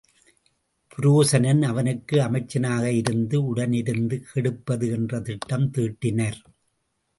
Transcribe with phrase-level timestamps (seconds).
[0.91, 6.39] புரோசனன் அவனுக்கு அமைச்சனாக இருந்து உடனிருந்து கெடுப்பது என்றும் திட்டம் தீட்டினர்.